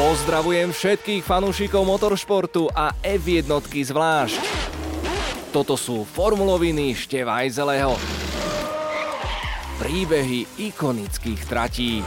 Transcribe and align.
Pozdravujem 0.00 0.72
všetkých 0.72 1.20
fanúšikov 1.20 1.84
motoršportu 1.84 2.72
a 2.72 2.96
F1 3.04 3.44
zvlášť. 3.68 4.40
Toto 5.52 5.76
sú 5.76 6.08
formuloviny 6.08 6.96
Števajzeleho. 6.96 8.00
Príbehy 9.76 10.48
ikonických 10.56 11.40
tratí. 11.44 12.00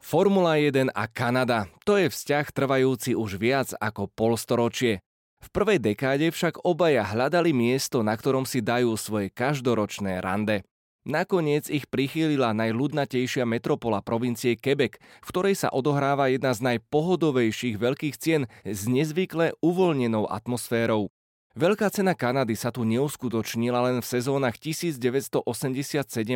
Formula 0.00 0.56
1 0.56 0.88
a 0.96 1.04
Kanada. 1.12 1.68
To 1.84 2.00
je 2.00 2.08
vzťah 2.08 2.48
trvajúci 2.48 3.12
už 3.12 3.36
viac 3.36 3.68
ako 3.84 4.08
polstoročie. 4.16 5.04
V 5.44 5.48
prvej 5.52 5.76
dekáde 5.76 6.32
však 6.32 6.64
obaja 6.64 7.04
hľadali 7.04 7.52
miesto, 7.52 8.00
na 8.00 8.16
ktorom 8.16 8.48
si 8.48 8.64
dajú 8.64 8.96
svoje 8.96 9.28
každoročné 9.28 10.24
rande. 10.24 10.64
Nakoniec 11.02 11.66
ich 11.66 11.90
prichýlila 11.90 12.54
najľudnatejšia 12.54 13.42
metropola 13.42 13.98
provincie 14.06 14.54
Quebec, 14.54 15.02
v 15.02 15.28
ktorej 15.34 15.58
sa 15.58 15.68
odohráva 15.74 16.30
jedna 16.30 16.54
z 16.54 16.62
najpohodovejších 16.62 17.74
veľkých 17.74 18.14
cien 18.22 18.46
s 18.62 18.86
nezvykle 18.86 19.58
uvoľnenou 19.58 20.30
atmosférou. 20.30 21.10
Veľká 21.58 21.90
cena 21.90 22.14
Kanady 22.14 22.54
sa 22.54 22.70
tu 22.70 22.86
neuskutočnila 22.86 23.90
len 23.90 23.98
v 23.98 24.06
sezónach 24.06 24.54
1987 24.62 25.42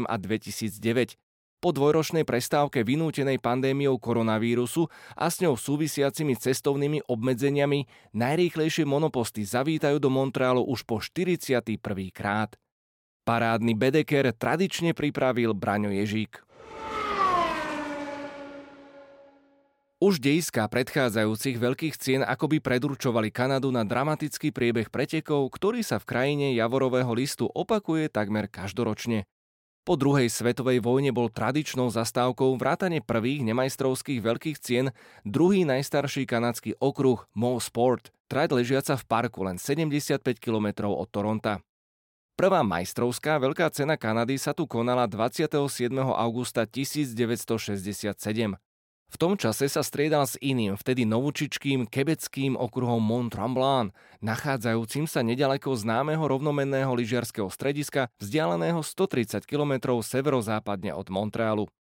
a 0.03 0.15
2009. 0.19 1.15
Po 1.63 1.71
dvojročnej 1.71 2.27
prestávke 2.27 2.83
vynútenej 2.83 3.39
pandémiou 3.39 4.03
koronavírusu 4.03 4.91
a 5.15 5.31
s 5.31 5.47
ňou 5.47 5.55
súvisiacimi 5.55 6.35
cestovnými 6.35 7.07
obmedzeniami 7.07 7.87
najrýchlejšie 8.19 8.83
monoposty 8.83 9.47
zavítajú 9.47 10.03
do 10.03 10.11
Montrealu 10.11 10.67
už 10.67 10.83
po 10.83 10.99
41. 10.99 11.71
krát. 12.11 12.59
Parádny 13.27 13.75
bedeker 13.75 14.31
tradične 14.31 14.95
pripravil 14.95 15.51
Braňo 15.51 15.91
Ježík. 15.91 16.47
Už 19.99 20.23
dejská 20.23 20.71
predchádzajúcich 20.71 21.59
veľkých 21.59 21.95
cien 21.99 22.23
akoby 22.23 22.63
predurčovali 22.63 23.35
Kanadu 23.35 23.75
na 23.75 23.83
dramatický 23.83 24.55
priebeh 24.55 24.95
pretekov, 24.95 25.51
ktorý 25.51 25.83
sa 25.83 25.99
v 25.99 26.07
krajine 26.07 26.47
Javorového 26.55 27.11
listu 27.19 27.51
opakuje 27.51 28.07
takmer 28.07 28.47
každoročne. 28.47 29.27
Po 29.83 29.99
druhej 29.99 30.31
svetovej 30.31 30.79
vojne 30.79 31.11
bol 31.11 31.27
tradičnou 31.27 31.91
zastávkou 31.91 32.55
vrátane 32.55 33.03
prvých 33.03 33.43
nemajstrovských 33.43 34.23
veľkých 34.23 34.59
cien 34.63 34.95
druhý 35.27 35.67
najstarší 35.67 36.31
kanadský 36.31 36.79
okruh 36.79 37.27
Mo 37.35 37.59
Sport, 37.59 38.15
trať 38.31 38.55
ležiaca 38.55 38.95
v 38.95 39.05
parku 39.11 39.43
len 39.43 39.59
75 39.59 40.23
km 40.39 40.95
od 40.95 41.11
Toronta. 41.11 41.59
Prvá 42.37 42.61
majstrovská 42.61 43.41
veľká 43.41 43.73
cena 43.73 43.97
Kanady 43.97 44.37
sa 44.37 44.53
tu 44.53 44.69
konala 44.69 45.09
27. 45.09 45.89
augusta 45.97 46.69
1967. 46.69 48.13
V 49.09 49.17
tom 49.17 49.41
čase 49.41 49.65
sa 49.73 49.81
striedal 49.81 50.29
s 50.29 50.37
iným, 50.45 50.77
vtedy 50.77 51.09
novúčičkým 51.09 51.89
kebeckým 51.89 52.61
okruhom 52.61 53.01
Mont 53.01 53.33
Tremblant, 53.33 53.97
nachádzajúcim 54.21 55.09
sa 55.09 55.25
nedaleko 55.25 55.73
známeho 55.73 56.21
rovnomenného 56.21 56.93
lyžiarského 56.93 57.49
strediska, 57.49 58.13
vzdialeného 58.21 58.85
130 58.85 59.41
km 59.49 59.97
severozápadne 60.05 60.93
od 60.93 61.09
Montrealu. 61.09 61.73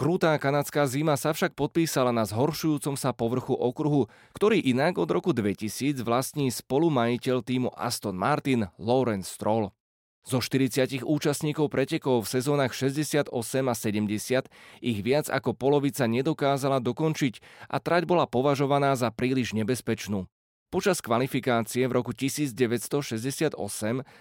Krutá 0.00 0.32
kanadská 0.40 0.88
zima 0.88 1.20
sa 1.20 1.36
však 1.36 1.52
podpísala 1.52 2.08
na 2.08 2.24
zhoršujúcom 2.24 2.96
sa 2.96 3.12
povrchu 3.12 3.52
okruhu, 3.52 4.08
ktorý 4.32 4.64
inak 4.64 4.96
od 4.96 5.12
roku 5.12 5.36
2000 5.36 6.00
vlastní 6.00 6.48
spolumajiteľ 6.48 7.44
týmu 7.44 7.68
Aston 7.76 8.16
Martin 8.16 8.64
Lawrence 8.80 9.28
Stroll. 9.28 9.76
Zo 10.20 10.44
40 10.44 11.00
účastníkov 11.00 11.72
pretekov 11.72 12.28
v 12.28 12.28
sezónach 12.28 12.76
68 12.76 13.32
a 13.66 13.74
70 13.74 14.52
ich 14.84 14.98
viac 15.00 15.32
ako 15.32 15.56
polovica 15.56 16.04
nedokázala 16.04 16.84
dokončiť 16.84 17.40
a 17.72 17.80
trať 17.80 18.04
bola 18.04 18.28
považovaná 18.28 18.92
za 19.00 19.08
príliš 19.08 19.56
nebezpečnú. 19.56 20.28
Počas 20.70 21.02
kvalifikácie 21.02 21.82
v 21.90 21.92
roku 21.98 22.14
1968 22.14 23.58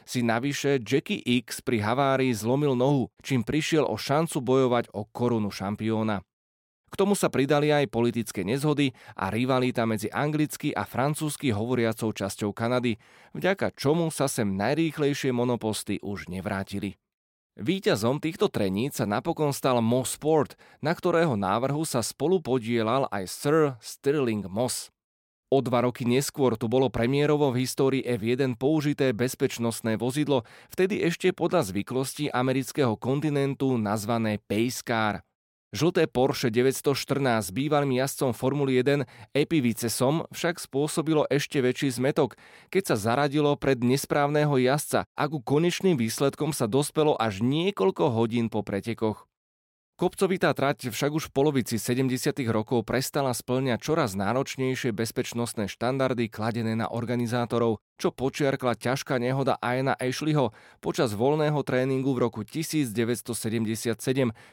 si 0.01 0.19
navyše 0.25 0.81
Jackie 0.81 1.21
X 1.45 1.61
pri 1.61 1.77
havárii 1.77 2.33
zlomil 2.33 2.73
nohu, 2.73 3.13
čím 3.21 3.45
prišiel 3.45 3.85
o 3.85 3.93
šancu 3.93 4.41
bojovať 4.41 4.89
o 4.89 5.05
korunu 5.05 5.53
šampióna. 5.53 6.25
K 6.89 6.97
tomu 6.97 7.13
sa 7.13 7.29
pridali 7.29 7.69
aj 7.69 7.93
politické 7.93 8.41
nezhody 8.41 8.97
a 9.13 9.29
rivalita 9.29 9.85
medzi 9.85 10.09
anglicky 10.09 10.73
a 10.73 10.83
francúzsky 10.89 11.53
hovoriacou 11.53 12.09
časťou 12.09 12.49
Kanady, 12.49 12.97
vďaka 13.37 13.69
čomu 13.77 14.09
sa 14.09 14.25
sem 14.25 14.57
najrýchlejšie 14.57 15.29
monoposty 15.29 16.01
už 16.01 16.33
nevrátili. 16.33 16.97
Výťazom 17.59 18.23
týchto 18.23 18.47
treníc 18.47 18.95
sa 18.95 19.03
napokon 19.03 19.51
stal 19.51 19.83
Moss 19.83 20.15
Sport, 20.15 20.55
na 20.79 20.95
ktorého 20.95 21.35
návrhu 21.35 21.83
sa 21.83 21.99
spolu 21.99 22.39
podielal 22.39 23.05
aj 23.11 23.23
Sir 23.27 23.57
Stirling 23.83 24.47
Moss. 24.47 24.87
O 25.49 25.59
dva 25.59 25.83
roky 25.83 26.05
neskôr 26.05 26.55
tu 26.55 26.69
bolo 26.71 26.87
premiérovo 26.87 27.49
v 27.51 27.65
histórii 27.65 28.05
F1 28.05 28.55
použité 28.55 29.11
bezpečnostné 29.11 29.97
vozidlo, 29.97 30.47
vtedy 30.71 31.03
ešte 31.03 31.35
podľa 31.35 31.73
zvyklostí 31.73 32.31
amerického 32.31 32.95
kontinentu 32.95 33.75
nazvané 33.75 34.39
Pace 34.39 34.79
Car– 34.85 35.19
Žlté 35.69 36.09
Porsche 36.09 36.49
914 36.49 37.45
s 37.45 37.53
bývalým 37.53 38.01
jazdcom 38.01 38.33
Formuly 38.33 38.81
1 38.81 39.05
Epivicesom 39.37 40.25
však 40.33 40.57
spôsobilo 40.57 41.29
ešte 41.29 41.61
väčší 41.61 41.93
zmetok, 41.93 42.41
keď 42.73 42.83
sa 42.89 42.95
zaradilo 42.97 43.53
pred 43.53 43.77
nesprávneho 43.85 44.57
jazdca 44.57 45.05
a 45.13 45.23
ku 45.29 45.37
konečným 45.37 45.93
výsledkom 45.93 46.57
sa 46.57 46.65
dospelo 46.65 47.13
až 47.21 47.45
niekoľko 47.45 48.09
hodín 48.09 48.49
po 48.49 48.65
pretekoch. 48.65 49.28
Kopcovitá 49.99 50.55
trať 50.55 50.95
však 50.95 51.11
už 51.11 51.27
v 51.27 51.35
polovici 51.35 51.75
70. 51.75 52.31
rokov 52.55 52.87
prestala 52.87 53.35
splňať 53.35 53.83
čoraz 53.83 54.15
náročnejšie 54.15 54.95
bezpečnostné 54.95 55.67
štandardy 55.67 56.31
kladené 56.31 56.71
na 56.71 56.87
organizátorov, 56.87 57.83
čo 57.99 58.15
počiarkla 58.15 58.79
ťažká 58.79 59.19
nehoda 59.19 59.59
Aena 59.59 59.99
Ashleyho 59.99 60.55
počas 60.79 61.11
voľného 61.11 61.59
tréningu 61.67 62.15
v 62.15 62.31
roku 62.31 62.47
1977, 62.47 63.91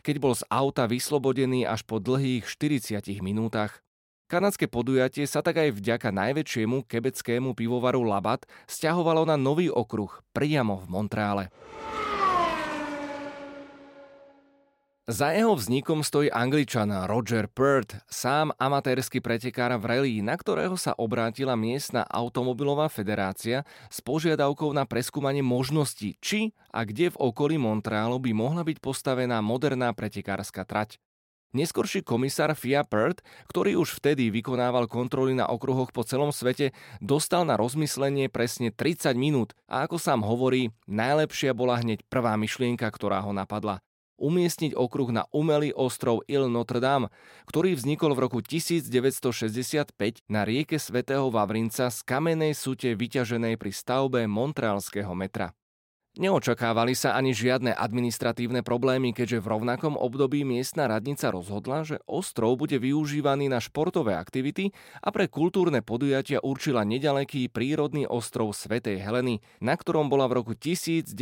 keď 0.02 0.16
bol 0.18 0.34
z 0.34 0.42
auta 0.50 0.90
vyslobodený 0.90 1.62
až 1.62 1.86
po 1.86 2.02
dlhých 2.02 2.42
40 2.42 3.06
minútach. 3.22 3.86
Kanadské 4.26 4.66
podujatie 4.66 5.30
sa 5.30 5.46
tak 5.46 5.62
aj 5.62 5.78
vďaka 5.78 6.10
najväčšiemu 6.10 6.90
kebeckému 6.90 7.54
pivovaru 7.54 8.02
Labat 8.02 8.50
stiahovalo 8.66 9.22
na 9.22 9.38
nový 9.38 9.70
okruh 9.70 10.10
priamo 10.34 10.82
v 10.82 10.86
Montreale. 10.90 11.54
Za 15.06 15.30
jeho 15.30 15.54
vznikom 15.54 16.02
stojí 16.02 16.34
angličan 16.34 16.90
Roger 17.06 17.46
Pert, 17.46 17.94
sám 18.10 18.50
amatérsky 18.58 19.22
pretekár 19.22 19.70
v 19.78 19.86
rally, 19.86 20.14
na 20.18 20.34
ktorého 20.34 20.74
sa 20.74 20.98
obrátila 20.98 21.54
miestna 21.54 22.02
automobilová 22.10 22.90
federácia 22.90 23.62
s 23.86 24.02
požiadavkou 24.02 24.74
na 24.74 24.82
preskúmanie 24.82 25.46
možností, 25.46 26.18
či 26.18 26.58
a 26.74 26.82
kde 26.82 27.14
v 27.14 27.20
okolí 27.22 27.54
Montrealu 27.54 28.18
by 28.18 28.34
mohla 28.34 28.66
byť 28.66 28.82
postavená 28.82 29.38
moderná 29.46 29.94
pretekárska 29.94 30.66
trať. 30.66 30.98
Neskorší 31.54 32.02
komisár 32.02 32.50
Fia 32.58 32.82
Pert, 32.82 33.22
ktorý 33.46 33.78
už 33.78 34.02
vtedy 34.02 34.34
vykonával 34.34 34.90
kontroly 34.90 35.38
na 35.38 35.46
okruhoch 35.46 35.94
po 35.94 36.02
celom 36.02 36.34
svete, 36.34 36.74
dostal 36.98 37.46
na 37.46 37.54
rozmyslenie 37.54 38.26
presne 38.26 38.74
30 38.74 39.14
minút 39.14 39.54
a 39.70 39.86
ako 39.86 40.02
sám 40.02 40.26
hovorí, 40.26 40.74
najlepšia 40.90 41.54
bola 41.54 41.78
hneď 41.78 42.02
prvá 42.10 42.34
myšlienka, 42.34 42.90
ktorá 42.90 43.22
ho 43.22 43.30
napadla 43.30 43.85
umiestniť 44.16 44.72
okruh 44.76 45.12
na 45.12 45.28
umelý 45.32 45.72
ostrov 45.76 46.24
Ile 46.28 46.48
Notre 46.48 46.80
Dame, 46.80 47.12
ktorý 47.48 47.76
vznikol 47.76 48.16
v 48.16 48.22
roku 48.28 48.38
1965 48.40 49.92
na 50.28 50.42
rieke 50.44 50.80
svätého 50.80 51.28
Vavrinca 51.28 51.92
z 51.92 51.98
kamenej 52.04 52.56
sute 52.56 52.92
vyťaženej 52.96 53.60
pri 53.60 53.70
stavbe 53.72 54.24
Montrealského 54.24 55.12
metra. 55.12 55.52
Neočakávali 56.16 56.96
sa 56.96 57.12
ani 57.12 57.36
žiadne 57.36 57.76
administratívne 57.76 58.64
problémy, 58.64 59.12
keďže 59.12 59.44
v 59.44 59.52
rovnakom 59.52 60.00
období 60.00 60.48
miestna 60.48 60.88
radnica 60.88 61.28
rozhodla, 61.28 61.84
že 61.84 62.00
ostrov 62.08 62.56
bude 62.56 62.80
využívaný 62.80 63.52
na 63.52 63.60
športové 63.60 64.16
aktivity 64.16 64.72
a 65.04 65.12
pre 65.12 65.28
kultúrne 65.28 65.84
podujatia 65.84 66.40
určila 66.40 66.88
nedaleký 66.88 67.52
prírodný 67.52 68.08
ostrov 68.08 68.56
Svetej 68.56 68.96
Heleny, 68.96 69.44
na 69.60 69.76
ktorom 69.76 70.08
bola 70.08 70.24
v 70.32 70.40
roku 70.40 70.56
1967 70.56 71.12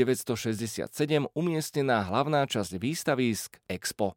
umiestnená 1.34 2.06
hlavná 2.06 2.46
časť 2.46 2.78
výstavísk 2.78 3.66
Expo. 3.66 4.14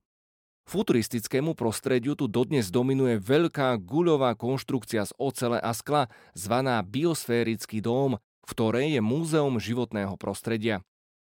Futuristickému 0.69 1.57
prostrediu 1.57 2.13
tu 2.13 2.29
dodnes 2.29 2.69
dominuje 2.69 3.17
veľká 3.17 3.81
guľová 3.81 4.37
konštrukcia 4.37 5.09
z 5.09 5.15
ocele 5.17 5.57
a 5.57 5.73
skla, 5.73 6.05
zvaná 6.37 6.85
biosférický 6.85 7.81
dóm, 7.81 8.21
v 8.47 8.55
ktorej 8.55 8.95
je 8.95 9.01
Múzeum 9.03 9.59
životného 9.59 10.15
prostredia. 10.15 10.79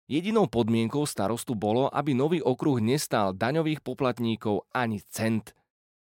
Jedinou 0.08 0.48
podmienkou 0.48 1.04
starostu 1.04 1.52
bolo, 1.52 1.92
aby 1.92 2.16
nový 2.16 2.40
okruh 2.40 2.80
nestal 2.80 3.36
daňových 3.36 3.84
poplatníkov 3.84 4.64
ani 4.72 5.04
cent. 5.04 5.52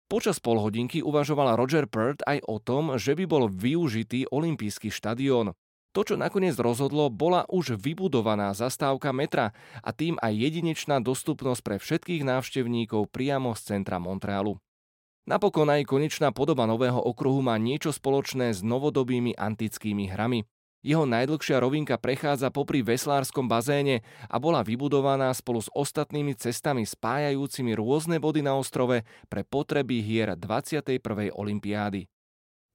Počas 0.07 0.39
polhodinky 0.39 1.03
uvažoval 1.03 1.59
Roger 1.59 1.91
Pert 1.91 2.23
aj 2.23 2.45
o 2.47 2.63
tom, 2.63 2.95
že 3.01 3.19
by 3.19 3.25
bol 3.27 3.51
využitý 3.51 4.31
olympijský 4.31 4.95
štadión. 4.95 5.57
To, 5.97 6.01
čo 6.05 6.15
nakoniec 6.21 6.55
rozhodlo, 6.61 7.09
bola 7.09 7.49
už 7.49 7.81
vybudovaná 7.81 8.53
zastávka 8.53 9.11
metra 9.11 9.57
a 9.81 9.91
tým 9.91 10.21
aj 10.21 10.37
jedinečná 10.37 11.01
dostupnosť 11.01 11.61
pre 11.65 11.77
všetkých 11.81 12.23
návštevníkov 12.23 13.09
priamo 13.11 13.57
z 13.57 13.75
centra 13.75 13.97
Montrealu. 13.97 14.61
Napokon 15.27 15.67
aj 15.67 15.89
konečná 15.91 16.31
podoba 16.31 16.71
nového 16.71 17.03
okruhu 17.03 17.43
má 17.43 17.59
niečo 17.59 17.91
spoločné 17.91 18.55
s 18.55 18.63
novodobými 18.63 19.35
antickými 19.35 20.07
hrami. 20.07 20.47
Jeho 20.87 21.03
najdlhšia 21.03 21.59
rovinka 21.59 21.99
prechádza 21.99 22.55
popri 22.55 22.79
veslárskom 22.79 23.51
bazéne 23.51 24.07
a 24.31 24.39
bola 24.39 24.63
vybudovaná 24.63 25.35
spolu 25.35 25.59
s 25.59 25.67
ostatnými 25.75 26.39
cestami 26.39 26.87
spájajúcimi 26.87 27.75
rôzne 27.75 28.23
body 28.23 28.47
na 28.47 28.55
ostrove 28.55 29.03
pre 29.27 29.43
potreby 29.43 29.99
hier 29.99 30.39
21. 30.39 31.03
olympiády. 31.35 32.07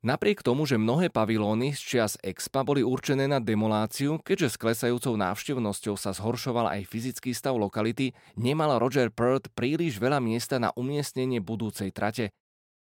Napriek 0.04 0.44
tomu, 0.44 0.68
že 0.68 0.76
mnohé 0.76 1.08
pavilóny 1.08 1.72
z 1.72 1.80
čias 1.80 2.14
Expa 2.20 2.68
boli 2.68 2.84
určené 2.84 3.32
na 3.32 3.40
demoláciu, 3.40 4.20
keďže 4.20 4.58
s 4.58 4.60
klesajúcou 4.60 5.16
návštevnosťou 5.16 5.96
sa 5.96 6.12
zhoršoval 6.12 6.68
aj 6.68 6.90
fyzický 6.92 7.32
stav 7.32 7.56
lokality, 7.56 8.12
nemal 8.36 8.76
Roger 8.76 9.08
Perth 9.08 9.48
príliš 9.56 10.04
veľa 10.04 10.20
miesta 10.20 10.60
na 10.60 10.76
umiestnenie 10.76 11.40
budúcej 11.40 11.96
trate. 11.96 12.34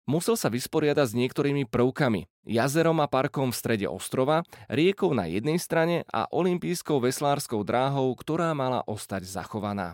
Musel 0.09 0.33
sa 0.33 0.49
vysporiadať 0.49 1.13
s 1.13 1.17
niektorými 1.17 1.69
prvkami. 1.69 2.25
Jazerom 2.41 2.97
a 2.99 3.07
parkom 3.07 3.53
v 3.53 3.59
strede 3.61 3.85
ostrova, 3.85 4.41
riekou 4.65 5.13
na 5.13 5.29
jednej 5.29 5.61
strane 5.61 6.09
a 6.09 6.25
olympijskou 6.33 6.97
veslárskou 6.97 7.61
dráhou, 7.61 8.09
ktorá 8.17 8.57
mala 8.57 8.81
ostať 8.89 9.29
zachovaná. 9.29 9.93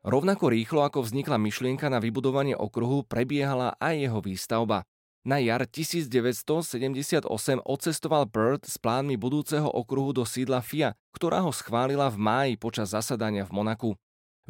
Rovnako 0.00 0.48
rýchlo 0.48 0.80
ako 0.80 1.04
vznikla 1.04 1.36
myšlienka 1.36 1.92
na 1.92 2.00
vybudovanie 2.00 2.56
okruhu, 2.56 3.04
prebiehala 3.04 3.76
aj 3.76 3.94
jeho 4.00 4.20
výstavba. 4.24 4.88
Na 5.20 5.36
jar 5.36 5.68
1978 5.68 7.28
odcestoval 7.60 8.24
Bird 8.24 8.64
s 8.64 8.80
plánmi 8.80 9.20
budúceho 9.20 9.68
okruhu 9.68 10.16
do 10.16 10.24
sídla 10.24 10.64
FIA, 10.64 10.96
ktorá 11.12 11.44
ho 11.44 11.52
schválila 11.52 12.08
v 12.08 12.16
máji 12.16 12.52
počas 12.56 12.96
zasadania 12.96 13.44
v 13.44 13.52
Monaku. 13.52 13.90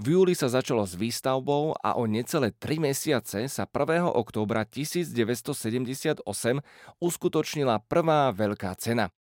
V 0.01 0.17
júli 0.17 0.33
sa 0.33 0.49
začalo 0.49 0.89
s 0.89 0.97
výstavbou 0.97 1.77
a 1.77 1.93
o 2.01 2.09
necelé 2.09 2.57
3 2.57 2.81
mesiace 2.81 3.45
sa 3.53 3.69
1. 3.69 4.09
októbra 4.09 4.65
1978 4.65 6.25
uskutočnila 7.05 7.85
prvá 7.85 8.33
veľká 8.33 8.73
cena. 8.81 9.13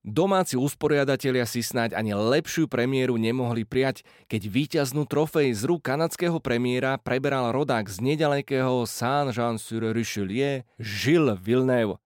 Domáci 0.00 0.56
usporiadatelia 0.56 1.44
si 1.44 1.60
snáď 1.60 2.00
ani 2.00 2.16
lepšiu 2.16 2.72
premiéru 2.72 3.20
nemohli 3.20 3.68
prijať, 3.68 4.00
keď 4.24 4.42
víťaznú 4.48 5.04
trofej 5.04 5.52
z 5.52 5.68
rúk 5.68 5.84
kanadského 5.92 6.40
premiéra 6.40 6.96
preberal 6.96 7.52
rodák 7.52 7.84
z 7.84 8.00
nedalekého 8.00 8.88
Saint-Jean-sur-Richelieu 8.88 10.64
Gilles 10.80 11.36
Villeneuve. 11.36 12.00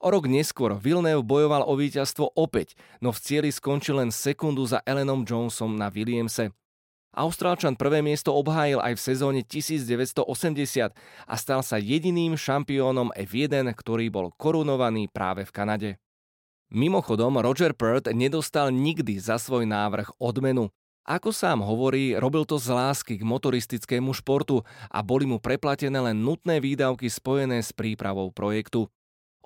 O 0.00 0.08
rok 0.08 0.24
neskôr 0.24 0.72
Villeneuve 0.72 1.20
bojoval 1.20 1.68
o 1.68 1.76
víťazstvo 1.76 2.32
opäť, 2.32 2.80
no 3.04 3.12
v 3.12 3.20
cieli 3.20 3.52
skončil 3.52 4.00
len 4.00 4.08
sekundu 4.08 4.64
za 4.64 4.80
Ellenom 4.88 5.28
Jonesom 5.28 5.76
na 5.76 5.92
Williamse. 5.92 6.56
Austrálčan 7.18 7.74
prvé 7.74 7.98
miesto 7.98 8.30
obhájil 8.30 8.78
aj 8.78 8.94
v 8.94 9.02
sezóne 9.02 9.40
1980 9.42 10.22
a 11.26 11.34
stal 11.34 11.66
sa 11.66 11.74
jediným 11.74 12.38
šampiónom 12.38 13.10
F1, 13.10 13.74
ktorý 13.74 14.06
bol 14.06 14.30
korunovaný 14.38 15.10
práve 15.10 15.42
v 15.42 15.50
Kanade. 15.50 15.90
Mimochodom, 16.70 17.42
Roger 17.42 17.74
Perth 17.74 18.06
nedostal 18.14 18.70
nikdy 18.70 19.18
za 19.18 19.34
svoj 19.34 19.66
návrh 19.66 20.14
odmenu. 20.22 20.70
Ako 21.08 21.34
sám 21.34 21.64
hovorí, 21.64 22.14
robil 22.14 22.46
to 22.46 22.60
z 22.60 22.70
lásky 22.70 23.18
k 23.18 23.26
motoristickému 23.26 24.14
športu 24.14 24.62
a 24.86 25.02
boli 25.02 25.26
mu 25.26 25.42
preplatené 25.42 25.98
len 25.98 26.22
nutné 26.22 26.62
výdavky 26.62 27.10
spojené 27.10 27.66
s 27.66 27.74
prípravou 27.74 28.30
projektu. 28.30 28.86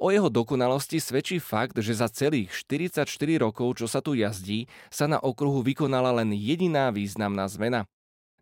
O 0.03 0.11
jeho 0.11 0.27
dokonalosti 0.27 0.99
svedčí 0.99 1.39
fakt, 1.39 1.79
že 1.79 1.95
za 1.95 2.11
celých 2.11 2.51
44 2.67 3.07
rokov, 3.39 3.79
čo 3.79 3.87
sa 3.87 4.03
tu 4.03 4.19
jazdí, 4.19 4.67
sa 4.91 5.07
na 5.07 5.23
okruhu 5.23 5.63
vykonala 5.63 6.11
len 6.19 6.35
jediná 6.35 6.91
významná 6.91 7.47
zmena. 7.47 7.87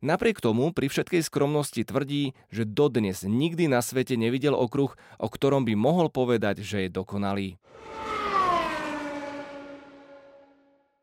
Napriek 0.00 0.40
tomu 0.40 0.72
pri 0.72 0.88
všetkej 0.88 1.20
skromnosti 1.20 1.84
tvrdí, 1.84 2.32
že 2.48 2.64
dodnes 2.64 3.28
nikdy 3.28 3.68
na 3.68 3.84
svete 3.84 4.16
nevidel 4.16 4.56
okruh, 4.56 4.96
o 5.20 5.28
ktorom 5.28 5.68
by 5.68 5.76
mohol 5.76 6.08
povedať, 6.08 6.64
že 6.64 6.88
je 6.88 6.96
dokonalý. 6.96 7.60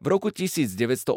V 0.01 0.05
roku 0.09 0.33
1982, 0.33 1.13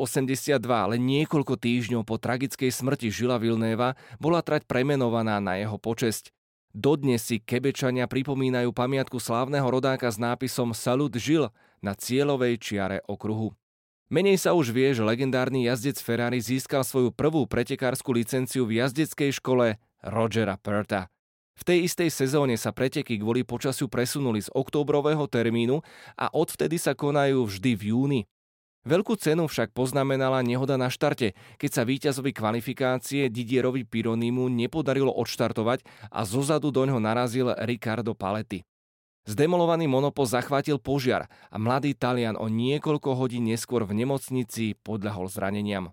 len 0.69 1.01
niekoľko 1.01 1.57
týždňov 1.57 2.05
po 2.05 2.21
tragickej 2.21 2.69
smrti 2.69 3.09
Žila 3.09 3.41
Vilnéva, 3.41 3.97
bola 4.21 4.45
trať 4.45 4.69
premenovaná 4.69 5.41
na 5.41 5.57
jeho 5.57 5.81
počesť. 5.81 6.29
Dodnes 6.71 7.27
si 7.27 7.43
Kebečania 7.43 8.07
pripomínajú 8.07 8.71
pamiatku 8.71 9.19
slávneho 9.19 9.67
rodáka 9.67 10.07
s 10.07 10.23
nápisom 10.23 10.71
Salut 10.71 11.11
Žil 11.11 11.51
na 11.83 11.99
cieľovej 11.99 12.63
čiare 12.63 12.99
okruhu. 13.11 13.59
Menej 14.07 14.39
sa 14.39 14.55
už 14.55 14.71
vie, 14.71 14.91
že 14.95 15.03
legendárny 15.03 15.67
jazdec 15.67 15.99
Ferrari 15.99 16.39
získal 16.39 16.87
svoju 16.87 17.11
prvú 17.11 17.47
pretekárskú 17.51 18.15
licenciu 18.15 18.67
v 18.71 18.83
jazdeckej 18.83 19.43
škole 19.43 19.83
Rogera 20.03 20.59
Perta. 20.59 21.11
V 21.59 21.63
tej 21.67 21.91
istej 21.91 22.11
sezóne 22.15 22.55
sa 22.55 22.71
preteky 22.71 23.19
kvôli 23.19 23.43
počasiu 23.43 23.91
presunuli 23.91 24.39
z 24.39 24.49
októbrového 24.55 25.27
termínu 25.27 25.83
a 26.17 26.31
odvtedy 26.31 26.79
sa 26.79 26.95
konajú 26.95 27.51
vždy 27.51 27.71
v 27.75 27.83
júni. 27.93 28.21
Veľkú 28.81 29.13
cenu 29.21 29.45
však 29.45 29.77
poznamenala 29.77 30.41
nehoda 30.41 30.81
na 30.81 30.89
štarte, 30.89 31.37
keď 31.61 31.71
sa 31.71 31.83
víťazovi 31.85 32.33
kvalifikácie 32.33 33.29
Didierovi 33.29 33.85
Pironimu 33.85 34.49
nepodarilo 34.49 35.13
odštartovať 35.13 35.85
a 36.09 36.25
zozadu 36.25 36.73
doňho 36.73 36.97
narazil 36.97 37.53
Ricardo 37.61 38.17
Paletti. 38.17 38.65
Zdemolovaný 39.29 39.85
monopo 39.85 40.25
zachvátil 40.25 40.81
požiar 40.81 41.29
a 41.53 41.61
mladý 41.61 41.93
Talian 41.93 42.41
o 42.41 42.49
niekoľko 42.49 43.21
hodín 43.21 43.45
neskôr 43.53 43.85
v 43.85 44.01
nemocnici 44.01 44.73
podľahol 44.81 45.29
zraneniam. 45.29 45.93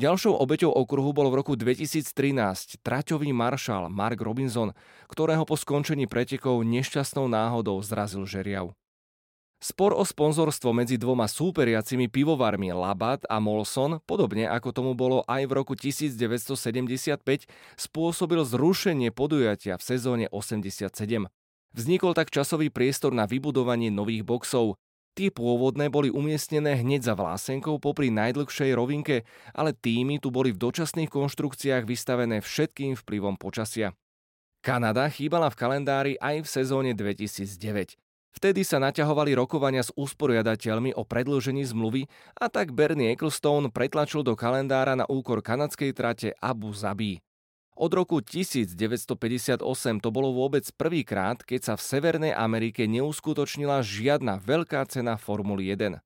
Ďalšou 0.00 0.40
obeťou 0.40 0.72
okruhu 0.72 1.12
bol 1.12 1.28
v 1.28 1.40
roku 1.40 1.52
2013 1.52 2.80
traťový 2.80 3.32
maršal 3.32 3.92
Mark 3.92 4.20
Robinson, 4.20 4.72
ktorého 5.08 5.44
po 5.44 5.56
skončení 5.56 6.08
pretekov 6.08 6.64
nešťastnou 6.64 7.28
náhodou 7.28 7.76
zrazil 7.84 8.24
žeriav. 8.24 8.72
Spor 9.66 9.98
o 9.98 10.06
sponzorstvo 10.06 10.70
medzi 10.70 10.94
dvoma 10.94 11.26
súperiacimi 11.26 12.06
pivovarmi 12.06 12.70
Labat 12.70 13.26
a 13.26 13.42
Molson, 13.42 13.98
podobne 14.06 14.46
ako 14.46 14.70
tomu 14.70 14.94
bolo 14.94 15.26
aj 15.26 15.42
v 15.42 15.52
roku 15.58 15.74
1975, 15.74 16.54
spôsobil 17.74 18.46
zrušenie 18.46 19.10
podujatia 19.10 19.74
v 19.74 19.82
sezóne 19.82 20.30
87. 20.30 20.86
Vznikol 21.74 22.14
tak 22.14 22.30
časový 22.30 22.70
priestor 22.70 23.10
na 23.10 23.26
vybudovanie 23.26 23.90
nových 23.90 24.22
boxov. 24.22 24.78
Tie 25.18 25.34
pôvodné 25.34 25.90
boli 25.90 26.14
umiestnené 26.14 26.78
hneď 26.78 27.02
za 27.02 27.18
vlásenkou 27.18 27.82
popri 27.82 28.14
najdlhšej 28.14 28.70
rovinke, 28.70 29.26
ale 29.50 29.74
týmy 29.74 30.22
tu 30.22 30.30
boli 30.30 30.54
v 30.54 30.62
dočasných 30.62 31.10
konštrukciách 31.10 31.90
vystavené 31.90 32.38
všetkým 32.38 32.94
vplyvom 33.02 33.34
počasia. 33.34 33.98
Kanada 34.62 35.10
chýbala 35.10 35.50
v 35.50 35.58
kalendári 35.58 36.14
aj 36.22 36.46
v 36.46 36.48
sezóne 36.54 36.94
2009. 36.94 38.05
Vtedy 38.36 38.68
sa 38.68 38.76
naťahovali 38.76 39.32
rokovania 39.32 39.80
s 39.80 39.88
usporiadateľmi 39.96 40.92
o 40.92 41.08
predĺžení 41.08 41.64
zmluvy 41.64 42.04
a 42.36 42.52
tak 42.52 42.76
Bernie 42.76 43.16
Ecclestone 43.16 43.72
pretlačil 43.72 44.20
do 44.20 44.36
kalendára 44.36 44.92
na 44.92 45.08
úkor 45.08 45.40
kanadskej 45.40 45.96
trate 45.96 46.36
Abu 46.44 46.68
Zabi. 46.76 47.24
Od 47.80 47.88
roku 47.96 48.20
1958 48.20 49.64
to 50.04 50.08
bolo 50.12 50.36
vôbec 50.36 50.68
prvýkrát, 50.76 51.40
keď 51.40 51.60
sa 51.64 51.74
v 51.80 51.82
Severnej 51.88 52.32
Amerike 52.36 52.84
neuskutočnila 52.84 53.80
žiadna 53.80 54.36
veľká 54.44 54.84
cena 54.84 55.16
Formuly 55.16 55.72
1. 55.72 55.96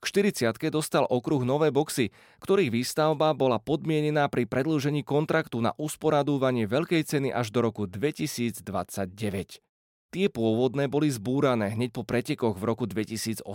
K 0.00 0.04
40 0.10 0.74
dostal 0.74 1.06
okruh 1.06 1.46
nové 1.46 1.70
boxy, 1.70 2.10
ktorých 2.42 2.74
výstavba 2.74 3.30
bola 3.30 3.62
podmienená 3.62 4.26
pri 4.26 4.42
predĺžení 4.42 5.06
kontraktu 5.06 5.62
na 5.62 5.70
usporadúvanie 5.78 6.66
veľkej 6.66 7.06
ceny 7.06 7.30
až 7.30 7.54
do 7.54 7.62
roku 7.62 7.86
2029. 7.86 9.69
Tie 10.10 10.26
pôvodné 10.26 10.90
boli 10.90 11.06
zbúrané 11.06 11.70
hneď 11.70 11.94
po 11.94 12.02
pretekoch 12.02 12.58
v 12.58 12.66
roku 12.66 12.82
2018. 12.82 13.46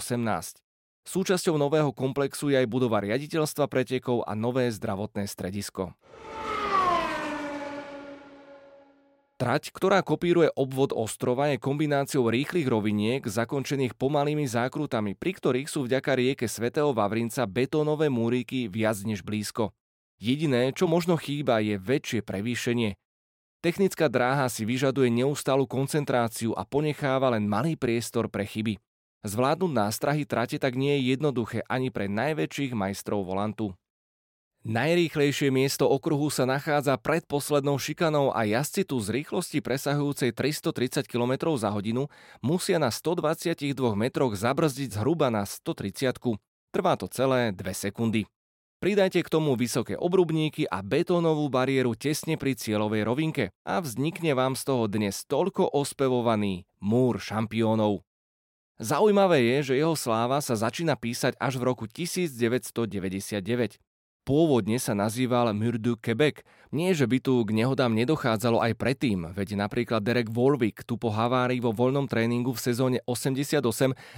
Súčasťou 1.03 1.59
nového 1.59 1.91
komplexu 1.91 2.47
je 2.47 2.55
aj 2.55 2.71
budova 2.71 3.03
riaditeľstva 3.03 3.67
pretekov 3.67 4.23
a 4.23 4.39
nové 4.39 4.71
zdravotné 4.71 5.27
stredisko. 5.27 5.91
Trať, 9.35 9.75
ktorá 9.75 9.99
kopíruje 9.99 10.47
obvod 10.55 10.95
ostrova, 10.95 11.51
je 11.51 11.59
kombináciou 11.59 12.31
rýchlych 12.31 12.71
roviniek 12.71 13.19
zakončených 13.27 13.91
pomalými 13.99 14.47
zákrutami, 14.47 15.11
pri 15.11 15.35
ktorých 15.35 15.67
sú 15.67 15.83
vďaka 15.83 16.15
rieke 16.15 16.47
svätého 16.47 16.95
Vavrinca 16.95 17.43
betónové 17.43 18.07
múriky 18.07 18.71
viac 18.71 18.95
než 19.03 19.27
blízko. 19.27 19.75
Jediné, 20.23 20.71
čo 20.71 20.87
možno 20.87 21.19
chýba, 21.19 21.59
je 21.59 21.75
väčšie 21.75 22.23
prevýšenie. 22.23 22.95
Technická 23.63 24.11
dráha 24.11 24.47
si 24.47 24.63
vyžaduje 24.63 25.11
neustálu 25.11 25.67
koncentráciu 25.69 26.55
a 26.55 26.63
ponecháva 26.63 27.33
len 27.33 27.47
malý 27.49 27.75
priestor 27.75 28.31
pre 28.31 28.45
chyby. 28.45 28.77
Zvládnuť 29.25 29.71
nástrahy 29.73 30.23
trate 30.23 30.61
tak 30.61 30.77
nie 30.77 31.01
je 31.01 31.17
jednoduché 31.17 31.65
ani 31.65 31.89
pre 31.89 32.05
najväčších 32.05 32.77
majstrov 32.77 33.25
volantu. 33.25 33.73
Najrýchlejšie 34.65 35.53
miesto 35.53 35.85
okruhu 35.85 36.33
sa 36.33 36.49
nachádza 36.49 36.97
pred 36.97 37.21
poslednou 37.29 37.77
šikanou 37.77 38.33
a 38.33 38.49
jazdci 38.49 38.81
tu 38.81 38.97
z 38.97 39.13
rýchlosti 39.13 39.61
presahujúcej 39.61 40.33
330 40.33 41.05
km 41.05 41.53
za 41.53 41.69
hodinu 41.69 42.09
musia 42.41 42.81
na 42.81 42.89
122 42.89 43.61
metroch 43.93 44.33
zabrzdiť 44.33 44.97
zhruba 44.97 45.29
na 45.29 45.45
130. 45.45 46.17
Trvá 46.73 46.97
to 46.97 47.05
celé 47.05 47.53
2 47.53 47.61
sekundy. 47.77 48.25
Pridajte 48.85 49.25
k 49.25 49.33
tomu 49.33 49.57
vysoké 49.57 49.97
obrubníky 49.97 50.69
a 50.69 50.85
betónovú 50.85 51.49
bariéru 51.49 51.97
tesne 51.97 52.37
pri 52.37 52.53
cieľovej 52.53 53.01
rovinke 53.01 53.49
a 53.65 53.81
vznikne 53.81 54.37
vám 54.37 54.53
z 54.53 54.61
toho 54.61 54.85
dnes 54.85 55.25
toľko 55.25 55.73
ospevovaný 55.73 56.69
múr 56.85 57.17
šampiónov. 57.17 58.05
Zaujímavé 58.77 59.41
je, 59.41 59.73
že 59.73 59.81
jeho 59.81 59.97
sláva 59.97 60.37
sa 60.37 60.53
začína 60.53 60.93
písať 61.01 61.33
až 61.41 61.57
v 61.57 61.65
roku 61.65 61.89
1999. 61.89 63.81
Pôvodne 64.21 64.77
sa 64.77 64.93
nazýval 64.93 65.49
Mur 65.57 65.81
du 65.81 65.97
Quebec. 65.97 66.45
Nie, 66.69 66.93
že 66.93 67.09
by 67.09 67.17
tu 67.25 67.41
k 67.41 67.57
nehodám 67.57 67.89
nedochádzalo 67.97 68.61
aj 68.61 68.77
predtým, 68.77 69.33
veď 69.33 69.65
napríklad 69.65 70.05
Derek 70.05 70.29
Warwick 70.29 70.85
tu 70.85 71.01
po 71.01 71.09
havárii 71.09 71.57
vo 71.57 71.73
voľnom 71.73 72.05
tréningu 72.05 72.53
v 72.53 72.61
sezóne 72.61 72.97
88 73.09 73.65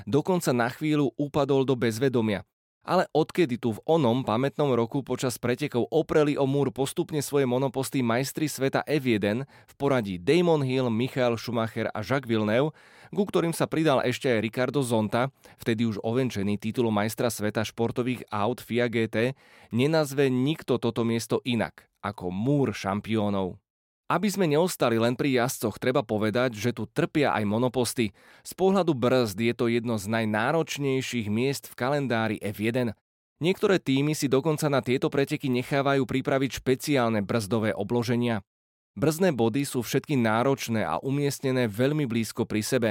dokonca 0.03 0.51
na 0.51 0.67
chvíľu 0.67 1.15
upadol 1.15 1.63
do 1.63 1.79
bezvedomia. 1.79 2.43
Ale 2.87 3.03
odkedy 3.11 3.59
tu 3.59 3.75
v 3.75 3.83
onom 3.83 4.23
pamätnom 4.23 4.71
roku 4.71 5.03
počas 5.03 5.35
pretekov 5.35 5.91
opreli 5.91 6.39
o 6.39 6.47
múr 6.47 6.71
postupne 6.71 7.19
svoje 7.19 7.43
monoposty 7.43 7.99
majstri 7.99 8.47
sveta 8.47 8.79
F1 8.87 9.43
v 9.43 9.73
poradí 9.75 10.15
Damon 10.15 10.63
Hill, 10.63 10.87
Michael 10.87 11.35
Schumacher 11.35 11.91
a 11.91 11.99
Jacques 11.99 12.31
Villeneuve, 12.31 12.71
ku 13.11 13.27
ktorým 13.27 13.51
sa 13.51 13.67
pridal 13.67 13.99
ešte 14.07 14.31
aj 14.31 14.39
Ricardo 14.39 14.79
Zonta, 14.79 15.35
vtedy 15.59 15.83
už 15.83 15.99
ovenčený 15.99 16.55
titulom 16.55 16.95
majstra 16.95 17.27
sveta 17.27 17.67
športových 17.67 18.23
aut 18.31 18.63
FIA 18.63 18.87
GT, 18.87 19.35
nenazve 19.75 20.31
nikto 20.31 20.79
toto 20.79 21.03
miesto 21.03 21.43
inak 21.43 21.91
ako 21.99 22.31
múr 22.31 22.71
šampiónov. 22.71 23.59
Aby 24.07 24.31
sme 24.31 24.47
neostali 24.47 24.95
len 24.95 25.19
pri 25.19 25.35
jazdcoch, 25.35 25.83
treba 25.83 25.99
povedať, 25.99 26.55
že 26.55 26.71
tu 26.71 26.87
trpia 26.87 27.35
aj 27.35 27.43
monoposty. 27.43 28.15
Z 28.39 28.55
pohľadu 28.55 28.95
brzd 28.95 29.35
je 29.35 29.51
to 29.51 29.67
jedno 29.67 29.99
z 29.99 30.07
najnáročnejších 30.07 31.27
miest 31.27 31.67
v 31.67 31.75
kalendári 31.75 32.39
F1. 32.39 32.95
Niektoré 33.43 33.83
týmy 33.83 34.15
si 34.15 34.31
dokonca 34.31 34.71
na 34.71 34.79
tieto 34.79 35.11
preteky 35.11 35.51
nechávajú 35.51 36.07
pripraviť 36.07 36.63
špeciálne 36.63 37.19
brzdové 37.19 37.75
obloženia. 37.75 38.47
Brzdné 38.95 39.35
body 39.35 39.67
sú 39.67 39.83
všetky 39.83 40.15
náročné 40.17 40.87
a 40.87 40.97
umiestnené 41.03 41.67
veľmi 41.67 42.07
blízko 42.07 42.47
pri 42.47 42.63
sebe. 42.63 42.89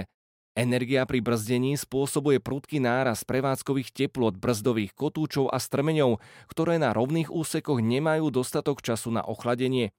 Energia 0.53 1.03
pri 1.09 1.25
brzdení 1.25 1.75
spôsobuje 1.81 2.45
prudký 2.45 2.77
náraz 2.79 3.25
prevádzkových 3.25 3.91
teplot 3.91 4.37
brzdových 4.37 4.93
kotúčov 4.93 5.49
a 5.49 5.57
strmeňov, 5.57 6.21
ktoré 6.47 6.77
na 6.77 6.93
rovných 6.93 7.33
úsekoch 7.33 7.81
nemajú 7.81 8.31
dostatok 8.31 8.85
času 8.85 9.17
na 9.17 9.25
ochladenie. 9.25 9.97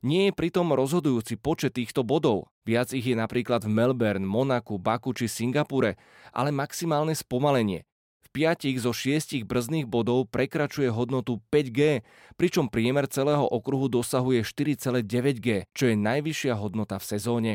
Nie 0.00 0.32
je 0.32 0.32
pritom 0.32 0.72
rozhodujúci 0.72 1.36
počet 1.36 1.76
týchto 1.76 2.00
bodov. 2.00 2.48
Viac 2.64 2.96
ich 2.96 3.04
je 3.04 3.12
napríklad 3.12 3.68
v 3.68 3.72
Melbourne, 3.72 4.24
Monaku, 4.24 4.80
Baku 4.80 5.12
či 5.12 5.28
Singapure, 5.28 6.00
ale 6.32 6.48
maximálne 6.48 7.12
spomalenie. 7.12 7.84
5 8.30 8.78
zo 8.78 8.94
6 8.94 9.42
brzdných 9.42 9.90
bodov 9.90 10.30
prekračuje 10.30 10.86
hodnotu 10.88 11.42
5G, 11.50 12.06
pričom 12.38 12.70
priemer 12.70 13.10
celého 13.10 13.42
okruhu 13.42 13.90
dosahuje 13.90 14.46
4,9G, 14.46 15.66
čo 15.74 15.84
je 15.90 15.96
najvyššia 15.98 16.54
hodnota 16.54 17.02
v 17.02 17.08
sezóne. 17.10 17.52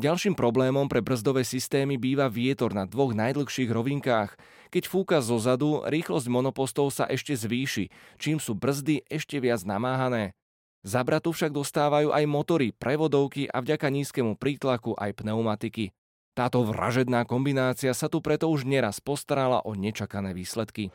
Ďalším 0.00 0.32
problémom 0.32 0.88
pre 0.88 1.04
brzdové 1.04 1.44
systémy 1.44 2.00
býva 2.00 2.32
vietor 2.32 2.72
na 2.72 2.88
dvoch 2.88 3.12
najdlhších 3.12 3.68
rovinkách. 3.68 4.32
Keď 4.72 4.82
fúka 4.88 5.20
zozadu, 5.20 5.84
rýchlosť 5.84 6.26
monopostov 6.32 6.88
sa 6.88 7.04
ešte 7.04 7.36
zvýši, 7.36 7.92
čím 8.16 8.40
sú 8.40 8.56
brzdy 8.56 9.04
ešte 9.12 9.36
viac 9.36 9.60
namáhané. 9.68 10.32
Zabratu 10.80 11.36
však 11.36 11.52
dostávajú 11.52 12.08
aj 12.08 12.24
motory, 12.24 12.72
prevodovky 12.72 13.44
a 13.44 13.60
vďaka 13.60 13.92
nízkemu 13.92 14.40
prítlaku 14.40 14.96
aj 14.96 15.12
pneumatiky. 15.20 15.92
Táto 16.32 16.64
vražedná 16.64 17.28
kombinácia 17.28 17.92
sa 17.92 18.08
tu 18.08 18.24
preto 18.24 18.48
už 18.48 18.64
neraz 18.64 18.96
postarala 19.04 19.60
o 19.60 19.76
nečakané 19.76 20.32
výsledky. 20.32 20.88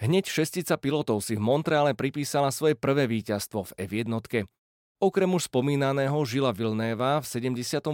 Hneď 0.00 0.24
šestica 0.30 0.78
pilotov 0.78 1.20
si 1.20 1.34
v 1.36 1.42
Montreale 1.42 1.92
pripísala 1.98 2.54
svoje 2.54 2.78
prvé 2.78 3.04
víťazstvo 3.10 3.74
v 3.74 3.84
F1. 3.84 4.08
Okrem 5.00 5.32
už 5.32 5.48
spomínaného 5.48 6.12
Žila 6.28 6.52
Vilnéva 6.52 7.24
v 7.24 7.26
78. 7.48 7.88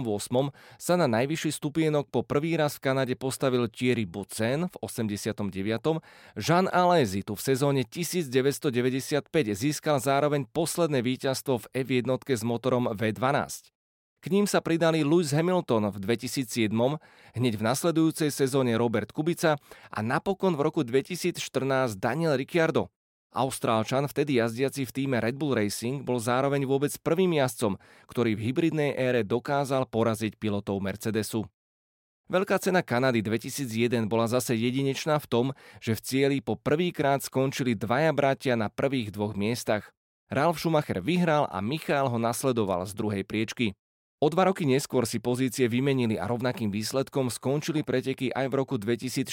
sa 0.75 0.93
na 0.99 1.07
najvyšší 1.07 1.55
stupienok 1.55 2.11
po 2.11 2.19
prvý 2.19 2.59
raz 2.59 2.75
v 2.75 2.83
Kanade 2.83 3.15
postavil 3.15 3.71
Thierry 3.71 4.03
Bucen 4.03 4.67
v 4.67 4.75
89. 4.83 6.03
Jean 6.35 6.67
Alesi 6.67 7.23
tu 7.23 7.39
v 7.39 7.41
sezóne 7.47 7.87
1995 7.87 9.23
získal 9.55 10.03
zároveň 10.03 10.51
posledné 10.51 10.99
víťazstvo 10.99 11.63
v 11.63 11.65
F1 11.79 12.11
s 12.27 12.43
motorom 12.43 12.91
V12. 12.91 13.71
K 14.19 14.25
ním 14.27 14.43
sa 14.43 14.59
pridali 14.59 15.07
Lewis 15.07 15.31
Hamilton 15.31 15.87
v 15.87 16.03
2007, 16.03 16.67
hneď 17.39 17.53
v 17.55 17.63
nasledujúcej 17.63 18.35
sezóne 18.35 18.75
Robert 18.75 19.15
Kubica 19.15 19.55
a 19.95 19.99
napokon 20.03 20.59
v 20.59 20.61
roku 20.67 20.83
2014 20.83 21.39
Daniel 21.95 22.35
Ricciardo. 22.35 22.91
Austrálčan, 23.35 24.07
vtedy 24.07 24.39
jazdiaci 24.39 24.87
v 24.87 24.91
týme 24.95 25.17
Red 25.19 25.35
Bull 25.35 25.53
Racing, 25.53 26.01
bol 26.01 26.17
zároveň 26.17 26.63
vôbec 26.63 26.95
prvým 27.03 27.37
jazdcom, 27.37 27.75
ktorý 28.07 28.39
v 28.39 28.49
hybridnej 28.49 28.91
ére 28.95 29.21
dokázal 29.27 29.85
poraziť 29.91 30.39
pilotov 30.39 30.79
Mercedesu. 30.79 31.45
Veľká 32.27 32.59
cena 32.59 32.83
Kanady 32.83 33.23
2001 33.23 34.11
bola 34.11 34.27
zase 34.27 34.51
jedinečná 34.51 35.15
v 35.15 35.27
tom, 35.31 35.45
že 35.79 35.95
v 35.95 36.03
cieli 36.03 36.37
po 36.43 36.59
prvýkrát 36.59 37.23
skončili 37.23 37.71
dvaja 37.71 38.11
bratia 38.11 38.59
na 38.59 38.67
prvých 38.67 39.15
dvoch 39.15 39.31
miestach. 39.31 39.95
Ralf 40.27 40.59
Schumacher 40.59 40.99
vyhral 40.99 41.47
a 41.47 41.63
Michal 41.63 42.11
ho 42.11 42.19
nasledoval 42.19 42.83
z 42.83 42.91
druhej 42.99 43.23
priečky. 43.23 43.71
O 44.19 44.27
dva 44.27 44.51
roky 44.51 44.67
neskôr 44.67 45.07
si 45.07 45.23
pozície 45.23 45.71
vymenili 45.71 46.19
a 46.19 46.27
rovnakým 46.27 46.67
výsledkom 46.67 47.31
skončili 47.31 47.85
preteky 47.85 48.33
aj 48.35 48.49
v 48.49 48.57
roku 48.59 48.75
2004, 48.75 49.29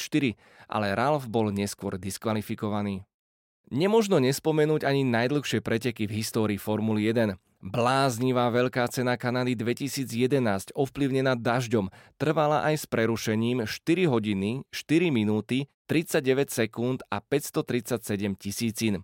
ale 0.71 0.95
Ralf 0.95 1.27
bol 1.27 1.51
neskôr 1.51 1.99
diskvalifikovaný. 1.99 3.03
Nemožno 3.73 4.21
nespomenúť 4.21 4.85
ani 4.85 5.09
najdlhšie 5.09 5.65
preteky 5.65 6.05
v 6.05 6.21
histórii 6.21 6.61
Formuly 6.61 7.09
1. 7.09 7.41
Bláznivá 7.65 8.53
veľká 8.53 8.85
cena 8.93 9.17
Kanady 9.17 9.57
2011, 9.57 10.77
ovplyvnená 10.77 11.33
dažďom, 11.33 11.89
trvala 12.21 12.61
aj 12.69 12.75
s 12.77 12.85
prerušením 12.85 13.65
4 13.65 14.05
hodiny, 14.05 14.69
4 14.69 15.09
minúty, 15.09 15.73
39 15.89 16.53
sekúnd 16.53 17.01
a 17.09 17.25
537 17.25 18.37
tisícin. 18.37 19.01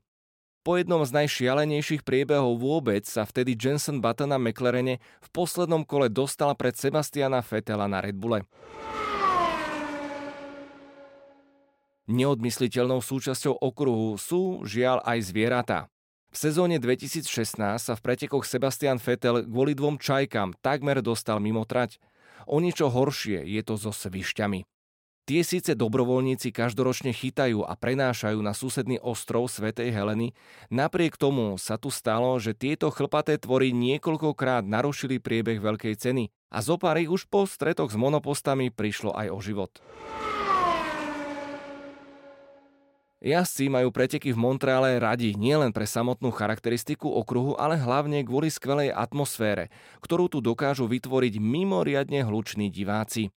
Po 0.60 0.76
jednom 0.76 1.00
z 1.08 1.24
najšialenejších 1.24 2.04
priebehov 2.04 2.60
vôbec 2.60 3.08
sa 3.08 3.24
vtedy 3.24 3.56
Jensen 3.56 4.04
Button 4.04 4.28
na 4.28 4.36
McLarene 4.36 5.00
v 5.00 5.28
poslednom 5.32 5.88
kole 5.88 6.12
dostal 6.12 6.52
pred 6.52 6.76
Sebastiana 6.76 7.40
Fetela 7.40 7.88
na 7.88 8.04
Red 8.04 8.20
Bulle. 8.20 8.44
Neodmysliteľnou 12.10 12.98
súčasťou 12.98 13.54
okruhu 13.62 14.18
sú 14.18 14.66
žiaľ 14.66 14.98
aj 15.06 15.30
zvieratá. 15.30 15.86
V 16.34 16.36
sezóne 16.42 16.82
2016 16.82 17.22
sa 17.78 17.94
v 17.94 18.00
pretekoch 18.02 18.42
Sebastian 18.42 18.98
Vettel 18.98 19.46
kvôli 19.46 19.78
dvom 19.78 19.94
čajkám 19.94 20.58
takmer 20.58 21.06
dostal 21.06 21.38
mimo 21.38 21.62
trať. 21.62 22.02
O 22.50 22.58
niečo 22.58 22.90
horšie 22.90 23.46
je 23.46 23.62
to 23.62 23.78
so 23.78 23.94
svišťami. 23.94 24.66
Tie 25.30 25.46
síce 25.46 25.78
dobrovoľníci 25.78 26.50
každoročne 26.50 27.14
chytajú 27.14 27.62
a 27.62 27.78
prenášajú 27.78 28.42
na 28.42 28.58
susedný 28.58 28.98
ostrov 28.98 29.46
Svetej 29.46 29.94
Heleny, 29.94 30.34
napriek 30.66 31.14
tomu 31.14 31.54
sa 31.62 31.78
tu 31.78 31.94
stalo, 31.94 32.34
že 32.42 32.58
tieto 32.58 32.90
chlpaté 32.90 33.38
tvory 33.38 33.70
niekoľkokrát 33.70 34.66
narušili 34.66 35.22
priebeh 35.22 35.62
veľkej 35.62 35.94
ceny 35.94 36.26
a 36.50 36.58
zo 36.58 36.74
ich 36.74 37.10
už 37.10 37.30
po 37.30 37.46
stretoch 37.46 37.94
s 37.94 37.96
monopostami 37.98 38.74
prišlo 38.74 39.14
aj 39.14 39.26
o 39.30 39.38
život. 39.38 39.78
Jazdci 43.20 43.68
majú 43.68 43.92
preteky 43.92 44.32
v 44.32 44.40
Montreale 44.40 44.96
radi 44.96 45.36
nielen 45.36 45.76
pre 45.76 45.84
samotnú 45.84 46.32
charakteristiku 46.32 47.04
okruhu, 47.04 47.52
ale 47.60 47.76
hlavne 47.76 48.24
kvôli 48.24 48.48
skvelej 48.48 48.96
atmosfére, 48.96 49.68
ktorú 50.00 50.32
tu 50.32 50.40
dokážu 50.40 50.88
vytvoriť 50.88 51.36
mimoriadne 51.36 52.24
hluční 52.24 52.72
diváci. 52.72 53.28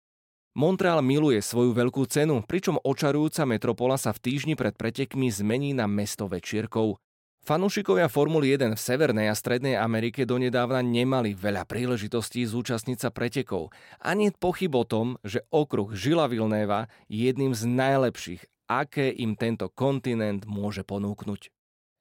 Montreal 0.55 1.03
miluje 1.03 1.43
svoju 1.43 1.75
veľkú 1.75 2.07
cenu, 2.07 2.47
pričom 2.47 2.79
očarujúca 2.79 3.43
metropola 3.43 3.99
sa 3.99 4.15
v 4.15 4.23
týždni 4.23 4.55
pred 4.55 4.71
pretekmi 4.79 5.27
zmení 5.35 5.75
na 5.75 5.91
mesto 5.91 6.31
večierkov. 6.31 7.03
Fanúšikovia 7.43 8.07
Formuly 8.07 8.55
1 8.55 8.79
v 8.79 8.85
Severnej 8.87 9.27
a 9.27 9.35
Strednej 9.35 9.75
Amerike 9.75 10.23
donedávna 10.23 10.79
nemali 10.79 11.35
veľa 11.35 11.67
príležitostí 11.67 12.47
zúčastniť 12.47 13.03
sa 13.03 13.11
pretekov. 13.11 13.75
Ani 13.99 14.31
pochyb 14.31 14.71
o 14.79 14.87
tom, 14.87 15.19
že 15.27 15.43
okruh 15.51 15.91
Žila 15.91 16.31
Vilnéva 16.31 16.87
je 17.11 17.27
jedným 17.27 17.51
z 17.51 17.67
najlepších, 17.67 18.47
aké 18.81 19.13
im 19.13 19.37
tento 19.37 19.69
kontinent 19.69 20.49
môže 20.49 20.87
ponúknuť. 20.87 21.53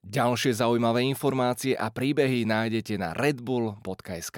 Ďalšie 0.02 0.58
zaujímavé 0.58 1.04
informácie 1.06 1.76
a 1.76 1.92
príbehy 1.92 2.48
nájdete 2.48 2.96
na 2.98 3.12
redbull.sk. 3.12 4.38